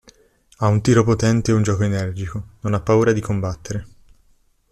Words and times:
Ha 0.57 0.65
un 0.67 0.81
tiro 0.81 1.03
potente 1.03 1.51
e 1.51 1.53
un 1.53 1.61
gioco 1.61 1.83
energico; 1.83 2.53
non 2.61 2.73
ha 2.73 2.81
paura 2.81 3.11
di 3.11 3.21
combattere. 3.21 3.87